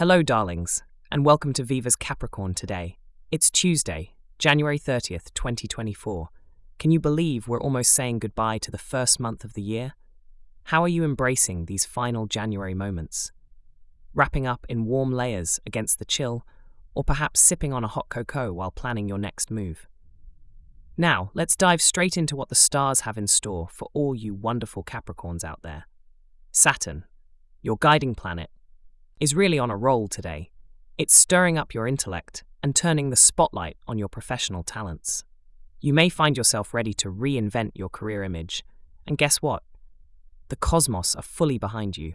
Hello, 0.00 0.22
darlings, 0.22 0.82
and 1.12 1.26
welcome 1.26 1.52
to 1.52 1.62
Viva's 1.62 1.94
Capricorn 1.94 2.54
today. 2.54 2.96
It's 3.30 3.50
Tuesday, 3.50 4.14
January 4.38 4.78
30th, 4.78 5.34
2024. 5.34 6.30
Can 6.78 6.90
you 6.90 6.98
believe 6.98 7.46
we're 7.46 7.60
almost 7.60 7.92
saying 7.92 8.20
goodbye 8.20 8.56
to 8.60 8.70
the 8.70 8.78
first 8.78 9.20
month 9.20 9.44
of 9.44 9.52
the 9.52 9.60
year? 9.60 9.92
How 10.62 10.82
are 10.82 10.88
you 10.88 11.04
embracing 11.04 11.66
these 11.66 11.84
final 11.84 12.24
January 12.24 12.72
moments? 12.72 13.30
Wrapping 14.14 14.46
up 14.46 14.64
in 14.70 14.86
warm 14.86 15.12
layers 15.12 15.60
against 15.66 15.98
the 15.98 16.06
chill, 16.06 16.46
or 16.94 17.04
perhaps 17.04 17.38
sipping 17.38 17.74
on 17.74 17.84
a 17.84 17.88
hot 17.88 18.08
cocoa 18.08 18.54
while 18.54 18.70
planning 18.70 19.06
your 19.06 19.18
next 19.18 19.50
move? 19.50 19.86
Now, 20.96 21.30
let's 21.34 21.54
dive 21.54 21.82
straight 21.82 22.16
into 22.16 22.36
what 22.36 22.48
the 22.48 22.54
stars 22.54 23.00
have 23.00 23.18
in 23.18 23.26
store 23.26 23.68
for 23.70 23.90
all 23.92 24.14
you 24.14 24.32
wonderful 24.32 24.82
Capricorns 24.82 25.44
out 25.44 25.60
there. 25.60 25.86
Saturn, 26.52 27.04
your 27.60 27.76
guiding 27.78 28.14
planet, 28.14 28.48
is 29.20 29.34
really 29.34 29.58
on 29.58 29.70
a 29.70 29.76
roll 29.76 30.08
today. 30.08 30.50
It's 30.96 31.14
stirring 31.14 31.58
up 31.58 31.74
your 31.74 31.86
intellect 31.86 32.42
and 32.62 32.74
turning 32.74 33.10
the 33.10 33.16
spotlight 33.16 33.76
on 33.86 33.98
your 33.98 34.08
professional 34.08 34.62
talents. 34.62 35.24
You 35.80 35.92
may 35.92 36.08
find 36.08 36.36
yourself 36.36 36.72
ready 36.72 36.94
to 36.94 37.12
reinvent 37.12 37.72
your 37.74 37.90
career 37.90 38.24
image, 38.24 38.64
and 39.06 39.18
guess 39.18 39.36
what? 39.36 39.62
The 40.48 40.56
cosmos 40.56 41.14
are 41.14 41.22
fully 41.22 41.58
behind 41.58 41.98
you. 41.98 42.14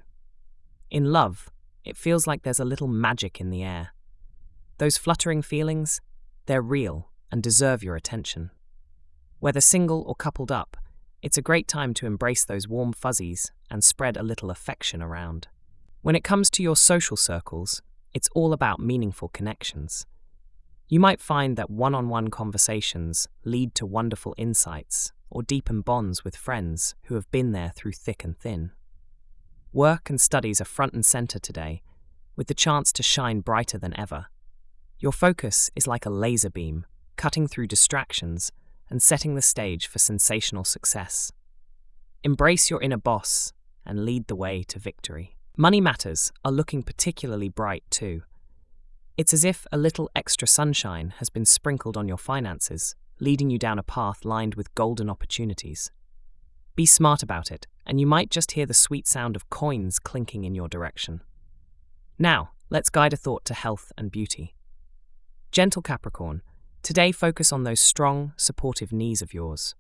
In 0.90 1.12
love, 1.12 1.50
it 1.84 1.95
feels 1.95 2.26
like 2.26 2.41
there's 2.41 2.59
a 2.59 2.66
little 2.66 2.88
magic 2.88 3.40
in 3.40 3.52
the 3.52 3.64
air. 3.64 3.94
Those 4.78 4.98
fluttering 4.98 5.42
feelings, 5.42 6.02
they're 6.48 6.62
real 6.62 7.09
and 7.31 7.42
deserve 7.42 7.84
your 7.84 7.95
attention. 7.95 8.50
Whether 9.40 9.62
single 9.62 10.02
or 10.03 10.16
coupled 10.16 10.52
up, 10.52 10.76
it's 11.22 11.38
a 11.38 11.44
great 11.44 11.67
time 11.67 11.94
to 11.95 12.08
embrace 12.08 12.45
those 12.45 12.67
warm 12.67 12.94
fuzzies 12.94 13.52
and 13.70 13.84
spread 13.84 14.17
a 14.17 14.23
little 14.23 14.50
affection 14.50 15.02
around. 15.02 15.48
When 16.05 16.16
it 16.16 16.23
comes 16.23 16.52
to 16.52 16.62
your 16.62 16.76
social 16.76 17.18
circles, 17.18 17.82
it's 18.14 18.30
all 18.36 18.54
about 18.54 18.80
meaningful 18.80 19.30
connections. 19.30 20.05
You 20.88 21.00
might 21.00 21.20
find 21.20 21.58
that 21.58 21.72
one 21.72 21.95
on 21.95 22.09
one 22.09 22.28
conversations 22.28 23.28
lead 23.44 23.73
to 23.73 23.88
wonderful 23.88 24.36
insights 24.38 25.14
or 25.31 25.42
deepen 25.42 25.81
bonds 25.81 26.23
with 26.23 26.36
friends 26.36 26.94
who 27.06 27.16
have 27.16 27.31
been 27.31 27.53
there 27.53 27.72
through 27.76 27.94
thick 27.94 28.23
and 28.23 28.38
thin. 28.38 28.70
Work 29.73 30.11
and 30.11 30.22
studies 30.22 30.61
are 30.61 30.66
front 30.66 30.94
and 30.94 31.03
centre 31.03 31.39
today, 31.39 31.81
with 32.36 32.45
the 32.45 32.53
chance 32.53 32.92
to 32.92 33.02
shine 33.02 33.39
brighter 33.39 33.80
than 33.80 34.00
ever. 34.00 34.28
Your 35.00 35.11
focus 35.11 35.72
is 35.76 35.88
like 35.88 36.06
a 36.06 36.11
laser 36.11 36.52
beam, 36.52 36.86
cutting 37.16 37.48
through 37.48 37.66
distractions 37.66 38.52
and 38.92 39.02
setting 39.02 39.33
the 39.33 39.42
stage 39.42 39.88
for 39.88 39.98
sensational 39.98 40.66
success. 40.66 41.31
Embrace 42.23 42.70
your 42.70 42.83
inner 42.83 42.95
boss 42.95 43.53
and 43.83 44.06
lead 44.06 44.28
the 44.28 44.36
way 44.36 44.61
to 44.61 44.78
victory. 44.78 45.34
Money 45.58 45.80
matters 45.80 46.34
are 46.44 46.52
looking 46.52 46.84
particularly 46.84 47.48
bright 47.48 47.84
too. 47.89 48.23
It's 49.16 49.34
as 49.34 49.45
if 49.45 49.66
a 49.72 49.78
little 49.78 50.11
extra 50.14 50.45
sunshine 50.45 51.14
has 51.20 51.30
been 51.30 51.45
sprinkled 51.45 51.95
on 51.95 52.09
your 52.09 52.17
finances, 52.17 52.94
leading 53.22 53.50
you 53.50 53.58
down 53.58 53.80
a 53.80 53.83
path 53.83 54.26
lined 54.26 54.56
with 54.56 54.76
golden 54.76 55.09
opportunities. 55.09 55.92
Be 56.76 56.86
smart 56.86 57.23
about 57.23 57.52
it, 57.52 57.67
and 57.86 58.02
you 58.02 58.06
might 58.06 58.30
just 58.30 58.52
hear 58.52 58.66
the 58.66 58.73
sweet 58.73 59.08
sound 59.08 59.38
of 59.38 59.50
coins 59.50 59.98
clinking 59.98 60.44
in 60.44 60.56
your 60.56 60.67
direction. 60.67 61.22
Now, 62.20 62.52
let's 62.70 62.89
guide 62.89 63.14
a 63.14 63.17
thought 63.17 63.45
to 63.45 63.53
health 63.53 63.94
and 63.98 64.11
beauty. 64.11 64.56
Gentle 65.53 65.81
Capricorn, 65.81 66.42
today 66.83 67.14
focus 67.14 67.53
on 67.53 67.64
those 67.64 67.80
strong, 67.80 68.33
supportive 68.36 68.92
knees 68.92 69.22
of 69.22 69.33
yours. 69.33 69.73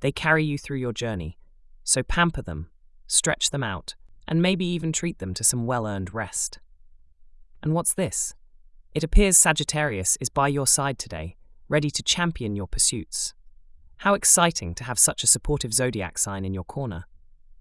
They 0.00 0.12
carry 0.12 0.44
you 0.44 0.58
through 0.58 0.76
your 0.76 0.92
journey, 0.92 1.38
so 1.84 2.02
pamper 2.02 2.42
them, 2.42 2.68
stretch 3.06 3.48
them 3.48 3.62
out, 3.62 3.94
and 4.26 4.42
maybe 4.42 4.64
even 4.64 4.92
treat 4.92 5.18
them 5.18 5.34
to 5.34 5.44
some 5.44 5.66
well 5.66 5.86
earned 5.86 6.14
rest. 6.14 6.58
And 7.62 7.74
what's 7.74 7.94
this? 7.94 8.34
It 8.92 9.04
appears 9.04 9.36
Sagittarius 9.36 10.16
is 10.20 10.30
by 10.30 10.48
your 10.48 10.66
side 10.66 10.98
today, 10.98 11.36
ready 11.68 11.90
to 11.90 12.02
champion 12.02 12.56
your 12.56 12.66
pursuits. 12.66 13.34
How 13.98 14.14
exciting 14.14 14.74
to 14.76 14.84
have 14.84 14.98
such 14.98 15.22
a 15.22 15.26
supportive 15.26 15.74
zodiac 15.74 16.18
sign 16.18 16.44
in 16.44 16.54
your 16.54 16.64
corner. 16.64 17.04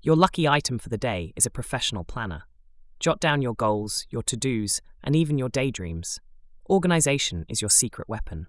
Your 0.02 0.16
lucky 0.16 0.48
item 0.48 0.80
for 0.80 0.90
the 0.90 0.98
day 0.98 1.34
is 1.36 1.46
a 1.46 1.52
professional 1.52 2.04
planner. 2.04 2.44
Jot 3.00 3.20
down 3.20 3.42
your 3.42 3.54
goals, 3.54 4.08
your 4.10 4.24
to 4.24 4.38
dos, 4.38 4.82
and 5.04 5.16
even 5.16 5.38
your 5.38 5.50
daydreams. 5.50 6.20
Organization 6.70 7.46
is 7.50 7.62
your 7.62 7.70
secret 7.70 8.08
weapon. 8.08 8.48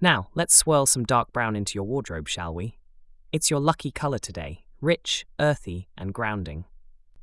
Now, 0.00 0.28
let's 0.34 0.54
swirl 0.54 0.86
some 0.86 1.04
dark 1.04 1.32
brown 1.32 1.56
into 1.56 1.74
your 1.74 1.84
wardrobe, 1.84 2.28
shall 2.28 2.54
we? 2.54 2.78
It's 3.32 3.50
your 3.50 3.60
lucky 3.60 3.90
color 3.90 4.18
today, 4.18 4.64
rich, 4.80 5.26
earthy, 5.38 5.88
and 5.96 6.14
grounding. 6.14 6.64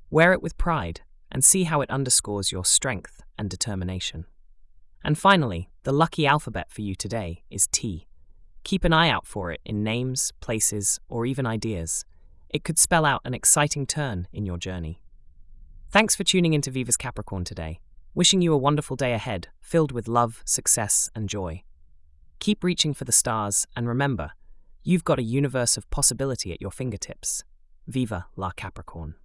Wear 0.10 0.32
it 0.32 0.42
with 0.42 0.58
pride 0.58 1.02
and 1.30 1.44
see 1.44 1.64
how 1.64 1.82
it 1.82 1.90
underscores 1.90 2.52
your 2.52 2.64
strength 2.64 3.22
and 3.38 3.50
determination. 3.50 4.26
And 5.04 5.18
finally, 5.18 5.70
the 5.84 5.92
lucky 5.92 6.26
alphabet 6.26 6.72
for 6.72 6.82
you 6.82 6.96
today 6.96 7.44
is 7.50 7.68
T. 7.68 8.08
Keep 8.64 8.86
an 8.86 8.94
eye 8.94 9.10
out 9.10 9.28
for 9.28 9.52
it 9.52 9.60
in 9.66 9.84
names, 9.84 10.32
places, 10.40 11.00
or 11.10 11.26
even 11.26 11.46
ideas. 11.46 12.06
It 12.50 12.64
could 12.64 12.80
spell 12.80 13.06
out 13.06 13.22
an 13.26 13.34
exciting 13.34 13.86
turn 13.86 14.28
in 14.32 14.46
your 14.46 14.58
journey. 14.58 15.02
Thanks 15.90 16.16
for 16.16 16.24
tuning 16.24 16.54
into 16.54 16.72
Viva's 16.72 16.98
Capricorn 16.98 17.44
today. 17.44 17.80
Wishing 18.14 18.42
you 18.42 18.54
a 18.54 18.58
wonderful 18.58 18.96
day 18.96 19.14
ahead, 19.14 19.50
filled 19.62 19.92
with 19.92 20.08
love, 20.08 20.42
success, 20.46 21.10
and 21.14 21.30
joy. 21.30 21.64
Keep 22.40 22.64
reaching 22.64 22.94
for 22.94 23.04
the 23.04 23.12
stars, 23.12 23.68
and 23.76 23.88
remember, 23.88 24.32
you've 24.84 25.04
got 25.04 25.20
a 25.20 25.24
universe 25.24 25.78
of 25.78 25.90
possibility 25.90 26.52
at 26.52 26.62
your 26.62 26.72
fingertips. 26.72 27.44
Viva 27.88 28.28
la 28.36 28.52
Capricorn. 28.52 29.16